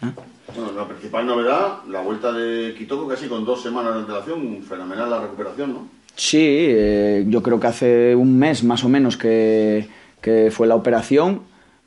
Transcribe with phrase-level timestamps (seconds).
[0.00, 5.10] Bueno, la principal novedad, la vuelta de Kitoko casi con dos semanas de antelación, fenomenal
[5.10, 5.88] la recuperación, ¿no?
[6.16, 9.88] Sí, eh, yo creo que hace un mes más o menos que,
[10.20, 11.42] que fue la operación,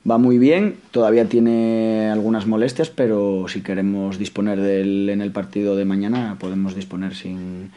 [0.10, 5.32] va muy bien, todavía tiene algunas molestias, pero si queremos disponer de él en el
[5.32, 7.72] partido de mañana, podemos disponer sin,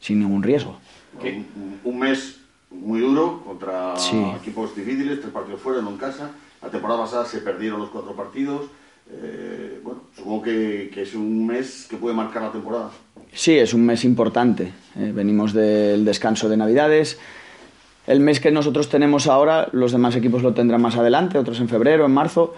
[0.00, 0.78] sin ningún riesgo.
[1.22, 3.94] Un, un mes muy duro contra
[4.36, 6.30] equipos difíciles, tres partidos fuera, no en casa.
[6.62, 8.66] La temporada pasada se perdieron los cuatro partidos.
[9.12, 12.90] Eh, bueno, supongo que, es un mes que puede marcar la temporada.
[13.32, 14.72] Sí, es un mes importante.
[14.98, 17.18] Eh, venimos del descanso de Navidades.
[18.06, 21.68] El mes que nosotros tenemos ahora, los demás equipos lo tendrán más adelante, otros en
[21.68, 22.54] febrero, en marzo,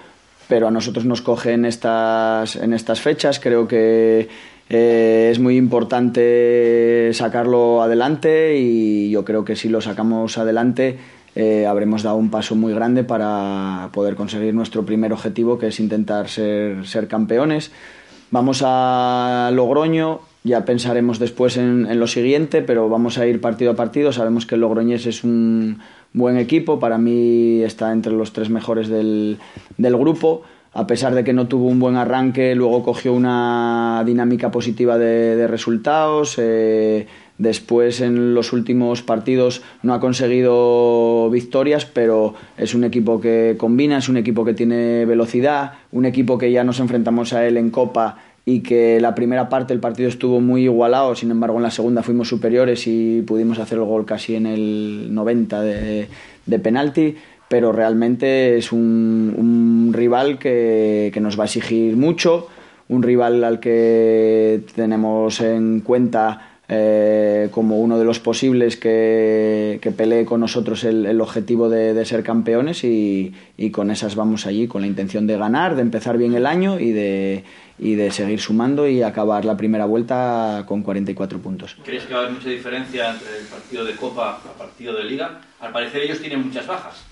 [0.48, 3.38] pero a nosotros nos coge en estas, en estas fechas.
[3.38, 4.28] Creo que
[4.70, 10.98] eh, es muy importante sacarlo adelante y yo creo que si lo sacamos adelante
[11.34, 15.80] eh, habremos dado un paso muy grande para poder conseguir nuestro primer objetivo, que es
[15.80, 17.72] intentar ser, ser campeones.
[18.30, 23.76] Vamos a Logroño, ya pensaremos después en, lo siguiente, pero vamos a ir partido a
[23.76, 24.12] partido.
[24.12, 25.80] Sabemos que el Logroñés es un
[26.12, 29.38] buen equipo, para mí está entre los tres mejores del,
[29.78, 30.42] del grupo.
[30.74, 35.36] A pesar de que no tuvo un buen arranque, luego cogió una dinámica positiva de,
[35.36, 36.36] de resultados.
[36.38, 37.06] Eh,
[37.42, 43.98] Después en los últimos partidos no ha conseguido victorias, pero es un equipo que combina,
[43.98, 47.70] es un equipo que tiene velocidad, un equipo que ya nos enfrentamos a él en
[47.70, 51.72] Copa y que la primera parte del partido estuvo muy igualado, sin embargo en la
[51.72, 56.08] segunda fuimos superiores y pudimos hacer el gol casi en el 90 de,
[56.46, 57.16] de penalti,
[57.48, 62.46] pero realmente es un, un rival que, que nos va a exigir mucho,
[62.88, 70.24] un rival al que tenemos en cuenta eh, como uno de los posibles que, pelee
[70.24, 74.86] con nosotros el, objetivo de, ser campeones y, y, con esas vamos allí, con la
[74.86, 77.44] intención de ganar, de empezar bien el año y de,
[77.78, 81.76] y de seguir sumando y acabar la primera vuelta con 44 puntos.
[81.84, 84.96] ¿Crees que va a haber mucha diferencia entre el partido de Copa y el partido
[84.96, 85.40] de Liga?
[85.60, 87.11] Al parecer ellos tienen muchas bajas.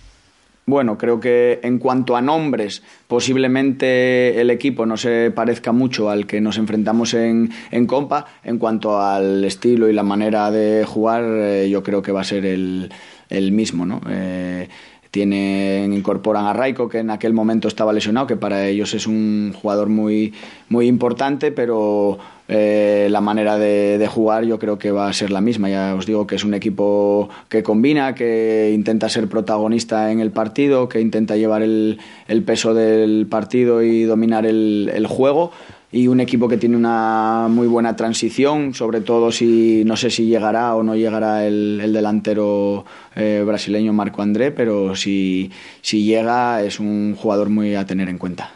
[0.70, 6.28] Bueno, creo que en cuanto a nombres, posiblemente el equipo no se parezca mucho al
[6.28, 8.26] que nos enfrentamos en, en Compa.
[8.44, 12.24] En cuanto al estilo y la manera de jugar, eh, yo creo que va a
[12.24, 12.92] ser el,
[13.30, 14.00] el mismo, ¿no?
[14.08, 14.68] Eh,
[15.10, 19.52] tienen incorporan a Raico que en aquel momento estaba lesionado que para ellos es un
[19.60, 20.32] jugador muy
[20.68, 22.18] muy importante pero
[22.52, 25.68] eh, la manera de, jugar yo creo que va a ser la misma.
[25.68, 30.32] Ya os digo que es un equipo que combina que intenta ser protagonista en el
[30.32, 35.52] partido que intenta llevar el, el peso del partido y dominar el juego
[35.92, 40.26] y un equipo que tiene una muy buena transición, sobre todo si no sé si
[40.26, 42.84] llegará o no llegará el, el delantero
[43.16, 45.50] eh, brasileño Marco André, pero si,
[45.82, 48.52] si llega es un jugador muy a tener en cuenta.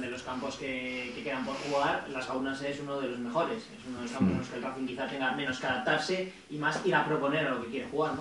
[0.00, 3.56] De los campos que, que quedan por jugar, Las Gaunas es uno de los mejores,
[3.56, 6.32] es uno de los campos en los que el Racing quizá tenga menos que adaptarse
[6.50, 8.20] y más ir a proponer a lo que quiere jugar, ¿no?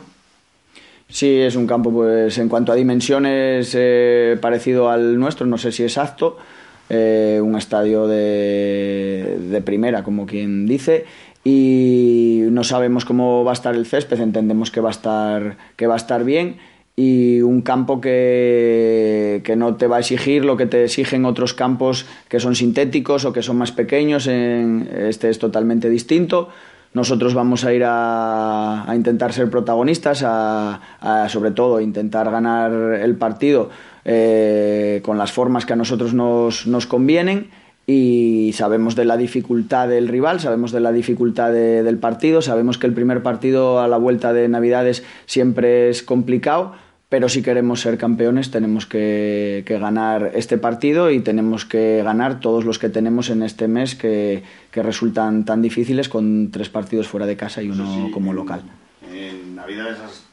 [1.08, 5.72] Sí, es un campo, pues en cuanto a dimensiones, eh, parecido al nuestro, no sé
[5.72, 6.38] si exacto,
[6.90, 11.06] eh, un estadio de, de, primera, como quien dice,
[11.44, 15.88] y no sabemos cómo va a estar el césped, entendemos que va a estar, que
[15.88, 16.58] va a estar bien
[16.96, 21.54] y un campo que, que, no te va a exigir lo que te exigen otros
[21.54, 26.50] campos que son sintéticos o que son más pequeños, en, este es totalmente distinto.
[26.94, 32.72] Nosotros vamos a ir a, a intentar ser protagonistas, a, a, sobre todo intentar ganar
[32.72, 33.70] el partido
[34.06, 37.50] eh, con las formas que a nosotros nos, nos, convienen
[37.88, 42.78] y sabemos de la dificultad del rival, sabemos de la dificultad de, del partido, sabemos
[42.78, 46.74] que el primer partido a la vuelta de Navidades siempre es complicado,
[47.10, 52.40] pero si queremos ser campeones tenemos que, que, ganar este partido y tenemos que ganar
[52.40, 57.08] todos los que tenemos en este mes que, que resultan tan difíciles con tres partidos
[57.08, 58.62] fuera de casa y uno sí, como local.
[59.12, 60.25] En Navidades has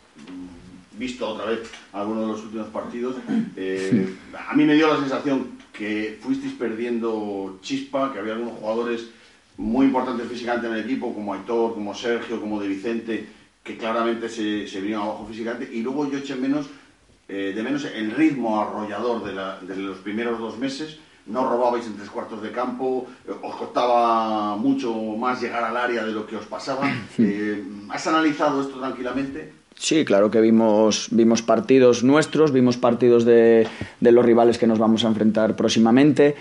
[0.98, 1.60] visto otra vez
[1.92, 3.16] algunos de los últimos partidos.
[3.54, 4.14] Eh,
[4.48, 9.10] a mí me dio la sensación que fuisteis perdiendo chispa, que había algunos jugadores
[9.56, 13.28] muy importantes físicamente en el equipo, como Aitor, como Sergio, como De Vicente,
[13.62, 15.68] que claramente se, se vinieron abajo físicamente.
[15.72, 16.66] Y luego yo eché menos,
[17.28, 21.86] eh, de menos el ritmo arrollador de, la, de los primeros dos meses, no robabais
[21.86, 23.06] en tres cuartos de campo,
[23.42, 26.90] os costaba mucho más llegar al área de lo que os pasaba.
[27.90, 29.61] ¿Has analizado esto tranquilamente?
[29.76, 33.66] Sí, claro que vimos, vimos partidos nuestros, vimos partidos de,
[34.00, 36.36] de los rivales que nos vamos a enfrentar próximamente.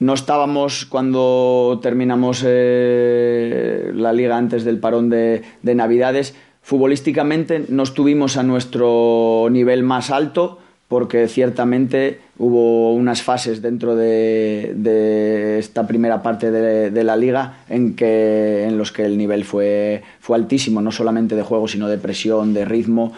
[0.00, 6.34] No estábamos cuando terminamos eh, la liga antes del parón de, de, Navidades.
[6.62, 10.59] Futbolísticamente no estuvimos a nuestro nivel más alto
[10.90, 17.58] porque ciertamente hubo unas fases dentro de, de esta primera parte de, de, la liga
[17.68, 21.96] en, que, los que el nivel fue, fue altísimo, no solamente de juego, sino de
[21.96, 23.12] presión, de ritmo.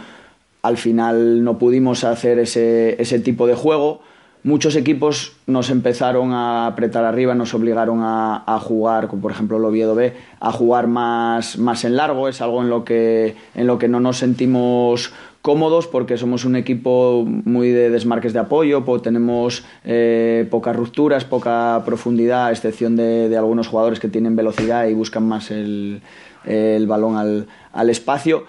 [0.61, 4.03] Al final no pudimos hacer ese, tipo de juego
[4.45, 9.57] muchos equipos nos empezaron a apretar arriba, nos obligaron a, a, jugar, como por ejemplo
[9.57, 12.29] el Oviedo B, a jugar más, más en largo.
[12.29, 16.57] Es algo en lo, que, en lo que no nos sentimos cómodos porque somos un
[16.57, 23.29] equipo muy de desmarques de apoyo, tenemos eh, pocas rupturas, poca profundidad, a excepción de,
[23.29, 26.01] de, algunos jugadores que tienen velocidad y buscan más el,
[26.45, 28.45] el balón al, al espacio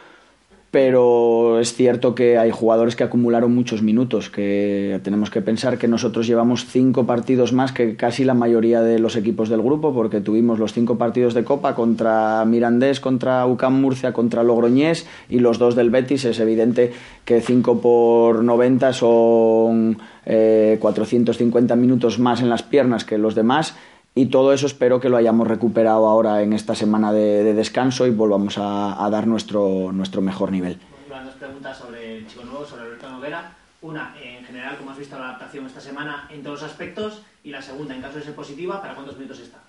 [0.74, 5.88] pero es cierto que hay jugadores que acumularon muchos minutos, que tenemos que pensar que
[5.88, 10.20] nosotros llevamos cinco partidos más que casi la mayoría de los equipos del grupo, porque
[10.20, 15.60] tuvimos los cinco partidos de Copa contra Mirandés, contra UCAM Murcia, contra Logroñés y los
[15.60, 16.26] dos del Betis.
[16.26, 16.92] Es evidente
[17.24, 23.76] que cinco por 90 son eh, 450 minutos más en las piernas que los demás
[24.16, 28.06] y todo eso espero que lo hayamos recuperado ahora en esta semana de, de descanso
[28.06, 30.78] y volvamos a, a, dar nuestro, nuestro mejor nivel.
[31.10, 33.56] Dos preguntas sobre el chico nuevo, sobre Alberto Noguera.
[33.82, 37.22] Una, en general, ¿cómo has visto la adaptación esta semana en todos los aspectos?
[37.44, 39.60] Y la segunda, en caso de ser positiva, ¿para cuántos minutos está?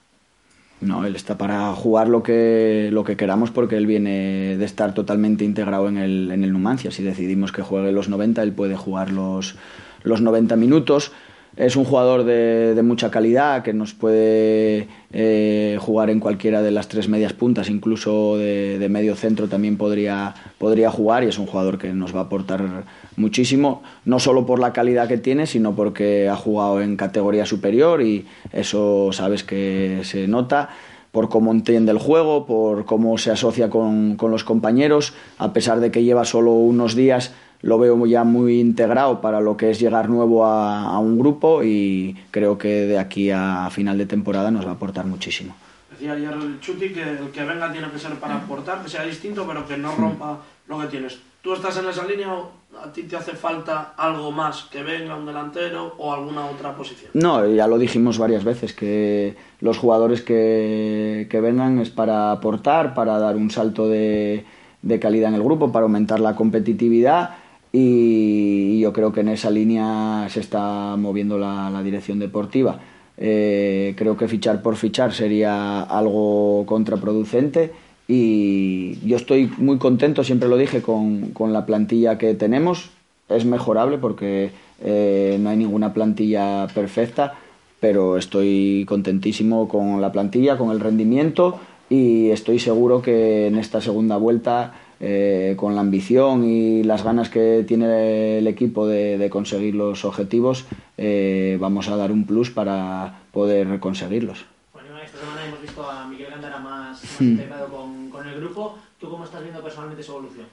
[0.81, 4.93] No, él está para jugar lo que, lo que queramos porque él viene de estar
[4.93, 6.91] totalmente integrado en el, en el Numancia.
[6.91, 9.56] Si decidimos que juegue los 90, él puede jugar los,
[10.02, 11.12] los 90 minutos.
[11.56, 16.72] Es un jugador de, de mucha calidad que nos puede eh, jugar en cualquiera de
[16.72, 21.38] las tres medias puntas, incluso de, de, medio centro también podría, podría jugar y es
[21.38, 22.84] un jugador que nos va a aportar
[23.16, 28.02] muchísimo, no solo por la calidad que tiene, sino porque ha jugado en categoría superior
[28.02, 30.70] y eso sabes que se nota
[31.12, 35.78] por cómo entiende el juego, por cómo se asocia con, con los compañeros, a pesar
[35.78, 37.32] de que lleva solo unos días
[37.64, 41.64] lo veo ya muy integrado para lo que es llegar nuevo a, a, un grupo
[41.64, 45.56] y creo que de aquí a final de temporada nos va a aportar muchísimo.
[45.90, 49.05] Decía ayer el Chuti que el que venga tiene que ser para aportar, que sea
[49.05, 51.19] distinto, pero que no rompa lo que tienes.
[51.40, 52.50] ¿Tú estás en esa línea o
[52.82, 57.12] a ti te hace falta algo más que venga un delantero o alguna otra posición?
[57.14, 62.93] No, ya lo dijimos varias veces, que los jugadores que, que vengan es para aportar,
[62.93, 64.44] para dar un salto de,
[64.82, 67.37] de calidad en el grupo, para aumentar la competitividad
[67.76, 72.78] y yo creo que en esa línea se está moviendo la, dirección deportiva.
[73.16, 77.72] Eh, creo que fichar por fichar sería algo contraproducente
[78.06, 82.90] y yo estoy muy contento, siempre lo dije, con, con la plantilla que tenemos.
[83.28, 87.34] Es mejorable porque eh, no hay ninguna plantilla perfecta,
[87.80, 91.58] pero estoy contentísimo con la plantilla, con el rendimiento
[91.88, 97.28] y estoy seguro que en esta segunda vuelta eh, con la ambición y las ganas
[97.28, 100.64] que tiene el equipo de, de conseguir los objetivos,
[100.96, 104.46] eh, vamos a dar un plus para poder conseguirlos.
[104.72, 108.79] Bueno, esta semana hemos visto a Miguel Gandara más, más integrado con, con, el grupo.
[108.98, 110.46] ¿Tú cómo estás viendo personalmente su evolución?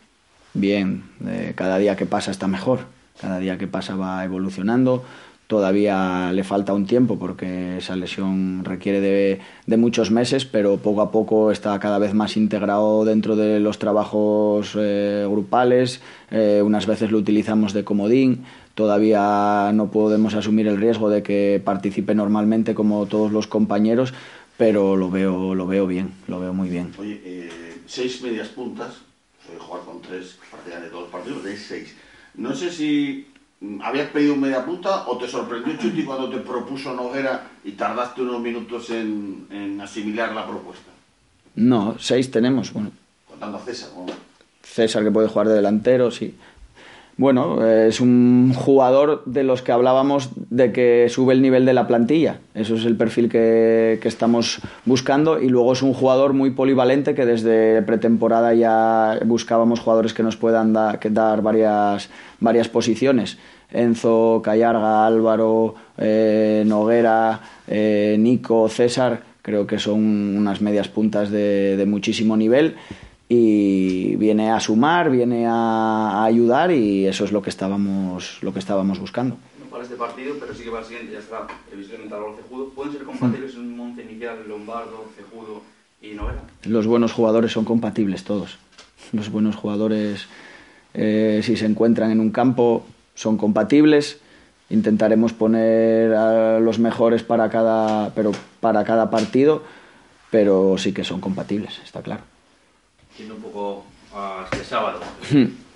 [0.53, 2.79] Bien, eh, cada día que pasa está mejor,
[3.21, 5.05] cada día que pasa va evolucionando
[5.51, 11.11] todavía le falta un tiempo porque esa lesión requiere de, muchos meses, pero poco a
[11.11, 15.99] poco está cada vez más integrado dentro de los trabajos eh, grupales.
[16.29, 18.45] Eh, unas veces lo utilizamos de comodín.
[18.75, 24.13] Todavía no podemos asumir el riesgo de que participe normalmente como todos los compañeros,
[24.55, 26.93] pero lo veo, lo veo bien, lo veo muy bien.
[26.97, 27.49] Oye, eh,
[27.87, 29.01] seis medias puntas,
[29.45, 31.93] soy jugar con tres de todos los partidos, de seis.
[32.35, 33.27] No sé si
[33.83, 38.23] ¿Habías pedido un media punta o te sorprendió Chuti cuando te propuso Noguera y tardaste
[38.23, 40.91] unos minutos en, en asimilar la propuesta?
[41.55, 42.73] No, seis tenemos.
[42.73, 42.91] Bueno.
[43.27, 43.89] Contando a César.
[43.95, 44.05] ¿no?
[44.63, 46.35] César que puede jugar de delantero, sí.
[47.21, 51.85] Bueno, es un jugador de los que hablábamos de que sube el nivel de la
[51.85, 52.39] plantilla.
[52.55, 55.39] Eso es el perfil que, que estamos buscando.
[55.39, 60.35] Y luego es un jugador muy polivalente que desde pretemporada ya buscábamos jugadores que nos
[60.35, 62.09] puedan dar varias,
[62.39, 63.37] varias posiciones.
[63.69, 71.77] Enzo, Callarga, Álvaro, eh, Noguera, eh, Nico, César, creo que son unas medias puntas de,
[71.77, 72.77] de muchísimo nivel
[73.33, 78.59] y viene a sumar, viene a, ayudar y eso es lo que estábamos, lo que
[78.59, 79.37] estábamos buscando.
[79.69, 81.47] para este partido, pero sí que para el siguiente ya está
[82.35, 82.69] Cejudo.
[82.75, 85.61] ¿Pueden ser compatibles en un monte inicial Lombardo, Cejudo
[86.01, 86.41] y Novela?
[86.65, 88.57] Los buenos jugadores son compatibles todos.
[89.13, 90.27] Los buenos jugadores,
[90.93, 92.85] eh, si se encuentran en un campo,
[93.15, 94.19] son compatibles.
[94.69, 99.63] Intentaremos poner a los mejores para cada, pero para cada partido,
[100.31, 102.30] pero sí que son compatibles, está claro.
[103.21, 103.85] Yendo un poco
[104.15, 104.99] a este sábado,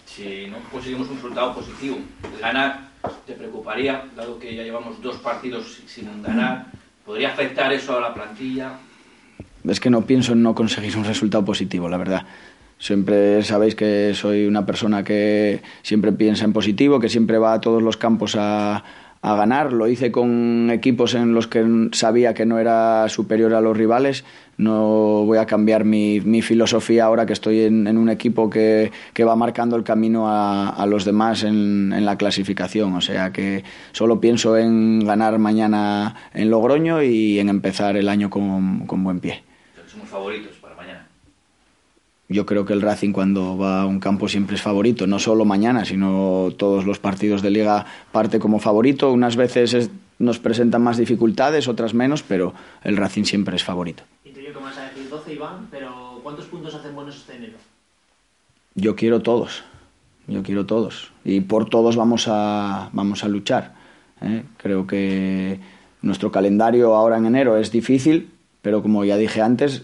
[0.06, 1.98] si no conseguimos un resultado positivo,
[2.42, 2.90] ganar,
[3.28, 6.66] ¿te preocuparía, dado que ya llevamos dos partidos sin ganar?
[7.06, 8.80] ¿Podría afectar eso a la plantilla?
[9.64, 12.26] Es que no pienso en no conseguir un resultado positivo, la verdad.
[12.80, 17.62] Siempre sabéis que soy una persona que siempre piensa en positivo, que siempre va a
[17.62, 18.84] todos los campos a,
[19.22, 19.72] a ganar.
[19.72, 24.24] Lo hice con equipos en los que sabía que no era superior a los rivales.
[24.58, 28.92] No voy a cambiar mi, mi filosofía ahora que estoy en, en un equipo que,
[29.14, 32.94] que, va marcando el camino a, a los demás en, en, la clasificación.
[32.94, 38.30] O sea que solo pienso en ganar mañana en Logroño y en empezar el año
[38.30, 39.44] con, con buen pie.
[39.88, 41.08] Somos favoritos para mañana
[42.28, 45.46] yo creo que el Racing cuando va a un campo siempre es favorito, no solo
[45.46, 49.12] mañana, sino todos los partidos de liga parte como favorito.
[49.12, 54.04] Unas veces es, nos presentan más dificultades, otras menos, pero el Racing siempre es favorito.
[54.46, 57.58] Intuyo que vas a decir 12, Iván, pero ¿cuántos puntos hacen buenos este enero?
[58.76, 59.64] Yo quiero todos,
[60.28, 61.12] yo quiero todos.
[61.24, 63.74] Y por todos vamos a, vamos a luchar.
[64.22, 64.44] ¿eh?
[64.58, 65.60] Creo que
[66.04, 68.30] nuestro calendario ahora en enero es difícil,
[68.62, 69.84] pero como ya dije antes,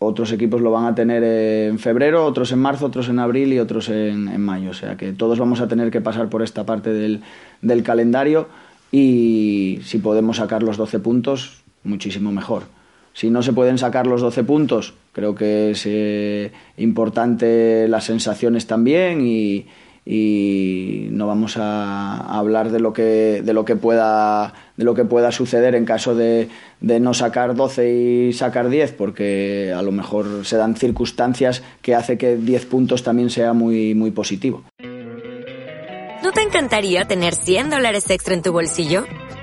[0.00, 3.60] otros equipos lo van a tener en febrero, otros en marzo, otros en abril y
[3.60, 4.70] otros en, mayo.
[4.70, 7.22] O sea que todos vamos a tener que pasar por esta parte del,
[7.60, 8.48] del, calendario
[8.90, 12.64] y si podemos sacar los 12 puntos, muchísimo mejor.
[13.14, 18.66] Si no se pueden sacar los 12 puntos, creo que es eh, importante las sensaciones
[18.66, 19.66] también y,
[20.04, 25.04] no vamos a, a, hablar de lo que de lo que pueda de lo que
[25.04, 26.48] pueda suceder en caso de,
[26.80, 31.94] de, no sacar 12 y sacar 10 porque a lo mejor se dan circunstancias que
[31.94, 34.64] hace que 10 puntos también sea muy muy positivo.
[36.22, 39.04] ¿No te encantaría tener 100 dólares extra en tu bolsillo?